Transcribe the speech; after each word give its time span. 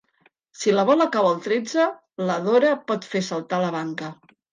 Si 0.59 0.71
la 0.77 0.85
bola 0.89 1.05
cau 1.15 1.27
al 1.31 1.35
tretze 1.47 1.85
la 2.29 2.37
Dora 2.47 2.71
pot 2.93 3.05
fer 3.13 3.21
saltar 3.29 3.61
la 3.65 3.69
banca. 3.77 4.11